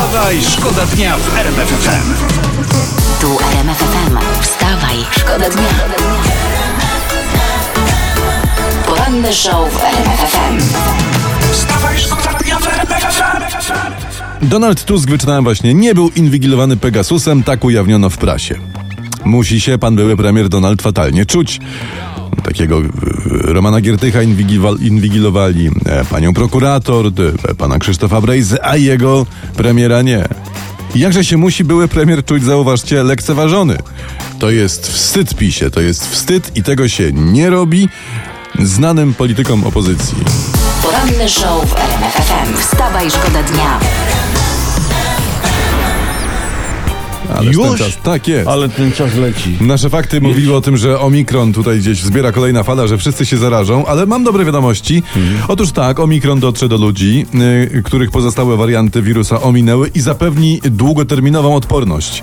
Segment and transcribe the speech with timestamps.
[0.00, 2.14] Wstawaj, szkoda dnia w RMF FM.
[3.20, 4.18] Tu RMF FM.
[4.42, 5.68] Wstawaj, szkoda dnia.
[8.86, 10.58] Poranny show w RMF FM.
[11.52, 13.42] Wstawaj, szkoda dnia w RMF FM.
[14.48, 18.54] Donald Tusk, wyczytałem właśnie, nie był inwigilowany Pegasusem, tak ujawniono w prasie.
[19.24, 21.60] Musi się pan były premier Donald fatalnie czuć.
[22.40, 22.82] Takiego e,
[23.26, 24.22] Romana Giertycha
[24.80, 27.06] inwigilowali, e, panią prokurator,
[27.48, 29.26] e, pana Krzysztofa Brejzy, a jego
[29.56, 30.24] premiera nie.
[30.94, 33.76] Jakże się musi były premier czuć, zauważcie, lekceważony.
[34.38, 37.88] To jest wstyd pisie, to jest wstyd i tego się nie robi
[38.58, 40.18] znanym politykom opozycji.
[40.82, 42.56] Poranny show w RMF FM.
[42.56, 43.80] Wstawaj, szkoda dnia.
[47.36, 47.78] Ależ ten Już?
[47.78, 48.48] czas, tak jest.
[48.48, 49.56] Ale ten czas leci.
[49.60, 53.36] Nasze fakty mówiły o tym, że Omikron tutaj gdzieś zbiera kolejna fala, że wszyscy się
[53.36, 55.02] zarażą, ale mam dobre wiadomości.
[55.48, 57.26] Otóż tak, Omikron dotrze do ludzi,
[57.74, 62.22] y, których pozostałe warianty wirusa ominęły i zapewni długoterminową odporność.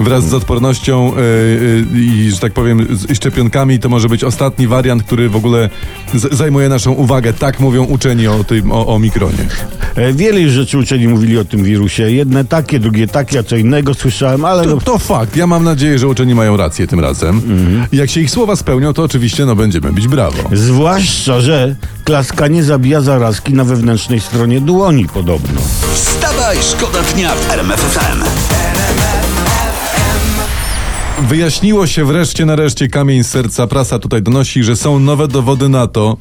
[0.00, 4.66] Wraz z odpornością y, y, i, że tak powiem, z szczepionkami to może być ostatni
[4.68, 5.70] wariant, który w ogóle
[6.14, 7.32] z- zajmuje naszą uwagę.
[7.32, 9.38] Tak mówią uczeni o tym, o Omikronie.
[9.96, 12.10] E, Wiele już rzeczy uczeni mówili o tym wirusie.
[12.12, 15.36] Jedne takie, drugie takie, a co innego słyszałem, ale To, no, to fakt.
[15.36, 17.42] Ja mam nadzieję, że uczeni mają rację tym razem.
[17.92, 20.36] I jak się ich słowa spełnią, to oczywiście no, będziemy bić brawo.
[20.52, 25.60] zwłaszcza, że klaskanie zabija zarazki na wewnętrznej stronie dłoni podobno.
[25.94, 28.22] Wstawaj, szkoda dnia w RMF FM.
[31.22, 33.66] Wyjaśniło się wreszcie nareszcie kamień serca.
[33.66, 36.16] Prasa tutaj donosi, że są nowe dowody na to,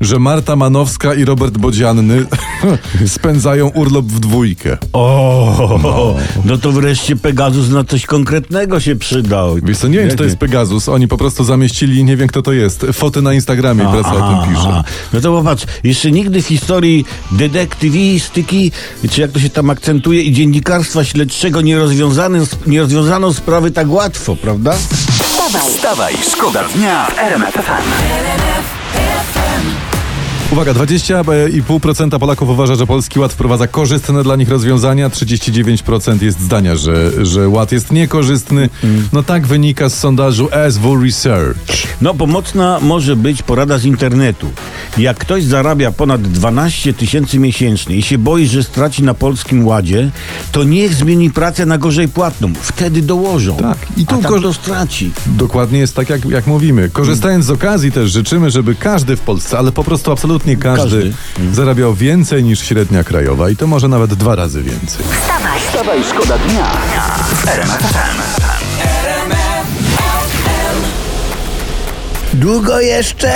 [0.00, 2.26] że Marta Manowska i Robert Bodzianny
[3.06, 4.78] spędzają urlop w dwójkę.
[4.92, 9.56] O, no to wreszcie Pegasus na coś konkretnego się przydał.
[9.62, 10.88] Wiesz co, nie wiem, czy to jest Pegasus.
[10.88, 14.44] Oni po prostu zamieścili, nie wiem kto to jest, foty na Instagramie i prasa o
[14.44, 14.82] tym pisze.
[15.12, 18.72] No to popatrz, jeszcze nigdy w historii detektywistyki,
[19.10, 23.90] czy jak to się tam akcentuje, i dziennikarstwa śledczego nie rozwiązano, nie rozwiązano sprawy tak
[23.90, 24.74] łatwo, prawda?
[25.22, 27.88] Wstawaj, Wstawaj, szkoda dnia w RMF FM.
[30.52, 36.76] Uwaga, 20,5% Polaków uważa, że Polski Ład wprowadza korzystne dla nich rozwiązania, 39% jest zdania,
[36.76, 38.68] że, że Ład jest niekorzystny.
[39.12, 41.58] No tak wynika z sondażu SW Research.
[42.00, 44.50] No pomocna może być porada z internetu.
[44.98, 50.10] Jak ktoś zarabia ponad 12 tysięcy miesięcznie i się boi, że straci na polskim ładzie,
[50.52, 52.52] to niech zmieni pracę na gorzej płatną.
[52.62, 53.56] Wtedy dołożą.
[53.56, 55.10] Tak, i tu kor- to straci.
[55.26, 56.90] Dokładnie jest tak, jak, jak mówimy.
[56.92, 61.54] Korzystając z okazji też życzymy, żeby każdy w Polsce, ale po prostu absolutnie każdy, Każdy.
[61.54, 65.06] zarabiał więcej niż średnia krajowa i to może nawet dwa razy więcej.
[65.20, 66.70] wstawaj, Wstawaj, szkoda dnia.
[72.34, 73.32] Długo jeszcze?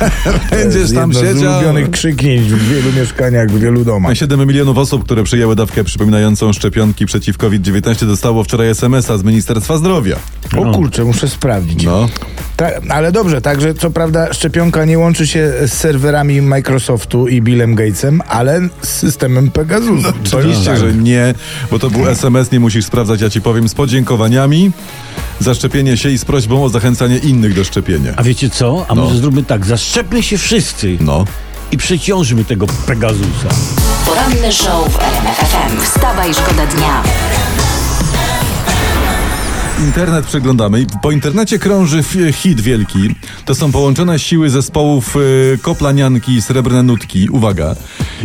[0.50, 1.52] Będziesz tam Jedno z siedział.
[1.52, 4.16] ulubionych krzyknięć w wielu mieszkaniach, w wielu domach.
[4.16, 9.76] 7 milionów osób, które przyjęły dawkę przypominającą szczepionki przeciw COVID-19 dostało wczoraj SMS-a z Ministerstwa
[9.78, 10.16] Zdrowia.
[10.56, 11.84] O kurczę, muszę sprawdzić.
[11.84, 12.08] No.
[12.56, 17.74] Ta, ale dobrze, także co prawda szczepionka nie łączy się z serwerami Microsoftu i Billem
[17.74, 20.02] Gatesem, ale z systemem Pegasus.
[20.02, 21.34] No, Oczywiście, że nie,
[21.70, 24.72] bo to był SMS, nie musisz sprawdzać, ja ci powiem, z podziękowaniami
[25.40, 28.12] za szczepienie się i z prośbą o zachęcanie innych do szczepienia.
[28.16, 28.86] A wiecie co?
[28.88, 29.02] A No.
[29.04, 31.24] może zróbmy tak, zaszczepmy się wszyscy No.
[31.72, 33.48] i przeciążmy tego Pegasusa.
[34.06, 35.80] poranny show w RMF FM.
[35.84, 37.02] Wstawaj, szkoda dnia.
[39.84, 42.98] Internet przeglądamy i po internecie krąży hit wielki.
[43.44, 47.28] To są połączone siły zespołów y, Koplanianki i Srebrne Nutki.
[47.28, 47.76] Uwaga.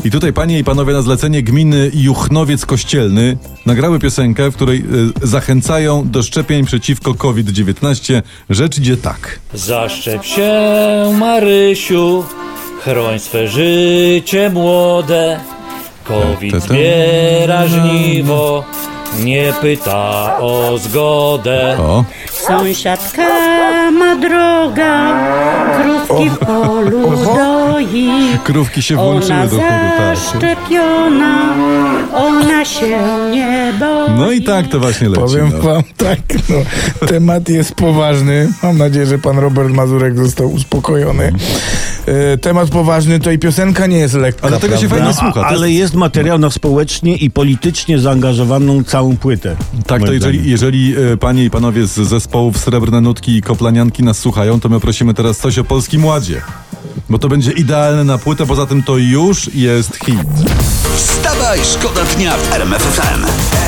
[0.04, 4.80] I tutaj panie i panowie na zlecenie gminy Juchnowiec Kościelny nagrały piosenkę, w której
[5.24, 8.22] y, zachęcają do szczepień przeciwko COVID-19.
[8.50, 9.40] Rzecz idzie tak.
[9.54, 10.52] Zaszczep się,
[11.20, 12.24] Marysiu,
[12.84, 15.40] chroń swe życie młode.
[16.04, 16.74] COVID Ta, ta, ta.
[16.74, 18.64] zbiera żniwo,
[19.20, 21.78] nie pyta o zgodę.
[21.80, 23.22] O, Sąsiadka
[23.92, 25.20] ma droga,
[25.82, 28.10] krówki w polu doi.
[28.44, 30.18] krówki się włączyły Ona do chóru, tak.
[30.18, 31.54] zaszczepiona,
[32.16, 32.97] ona się
[33.32, 34.12] nie boi.
[34.18, 35.22] No i tak to właśnie leci.
[35.22, 35.62] Powiem no.
[35.64, 36.20] wam tak,
[36.50, 38.50] no, temat jest poważny.
[38.64, 41.32] Mam nadzieję, że pan Robert Mazurek został uspokojony.
[42.06, 44.48] E, temat poważny, to i piosenka nie jest lekka.
[44.48, 45.14] Ale tego się prawda?
[45.14, 45.48] fajnie słucha.
[45.48, 49.56] Ale jest, jest materiał na społecznie i politycznie zaangażowaną całą płytę.
[49.88, 54.03] tak, to Moim jeżeli, jeżeli e, panie i panowie z zespołów Srebrne Nutki i Koplanianki
[54.03, 56.42] nas słuchają, to my prosimy teraz coś o Polskim Ładzie.
[57.09, 60.18] Bo to będzie idealne na płytę, poza tym to już jest hit.
[60.96, 63.60] Wstawaj, szkoda dnia w RMF FM.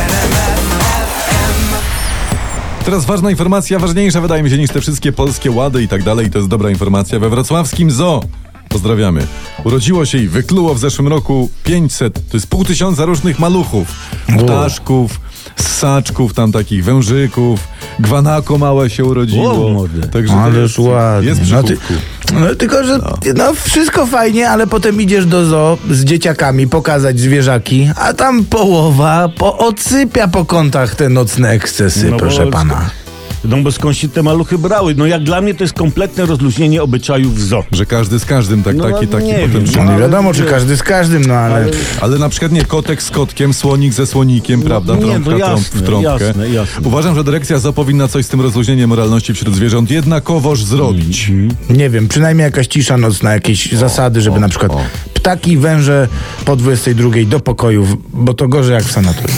[2.85, 6.29] Teraz ważna informacja, ważniejsza wydaje mi się niż te wszystkie polskie łady i tak dalej.
[6.29, 7.19] To jest dobra informacja.
[7.19, 8.21] We wrocławskim zoo
[8.69, 9.27] Pozdrawiamy.
[9.63, 13.87] Urodziło się i wykluło w zeszłym roku 500, to jest pół tysiąca różnych maluchów.
[14.39, 15.19] Ptaszków,
[15.55, 17.67] ssaczków, tam takich wężyków,
[17.99, 19.65] gwanako małe się urodziło.
[19.67, 20.07] O, młode.
[20.07, 21.29] Także Ależ jest, ładnie.
[21.29, 21.93] jest No ty- kubku.
[22.33, 22.99] No, tylko, że
[23.35, 23.53] no.
[23.53, 29.57] wszystko fajnie, ale potem idziesz do zoo z dzieciakami pokazać zwierzaki, a tam połowa po
[29.57, 32.89] odsypia po kątach te nocne ekscesy, No proszę bo- pana.
[33.45, 34.95] No bo skąd się te maluchy brały?
[34.97, 37.63] No jak dla mnie to jest kompletne rozluźnienie obyczajów w zoo.
[37.71, 40.33] Że każdy z każdym, tak, No, taki, taki nie potem wiem, No nie ale- wiadomo,
[40.33, 41.65] czy każdy z każdym, no ale...
[42.01, 44.95] Ale na przykład nie kotek z kotkiem, słonik ze słonikiem, prawda?
[44.95, 46.25] nie, no Trąbka trąb jasne, w trąbkę.
[46.25, 46.87] jasne, jasne.
[46.87, 51.31] Uważam, że dyrekcja ZO powinna coś z tym rozluźnieniem moralności wśród zwierząt jednakowoż zrobić.
[51.69, 54.71] Nie wiem, przynajmniej jakaś cisza nocna, jakieś zasady, żeby na przykład
[55.13, 56.07] ptaki, węże
[56.45, 59.37] po 22 do pokojów, bo to gorzej jak w sanatorium.